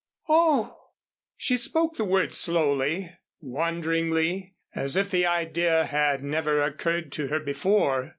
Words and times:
"Oh!" 0.27 0.79
She 1.37 1.55
spoke 1.55 1.95
the 1.95 2.03
word 2.05 2.33
slowly 2.33 3.15
wonderingly 3.39 4.55
as 4.73 4.95
if 4.97 5.11
the 5.11 5.27
idea 5.27 5.85
had 5.85 6.23
never 6.23 6.59
occurred 6.59 7.11
to 7.11 7.27
her 7.27 7.39
before. 7.39 8.09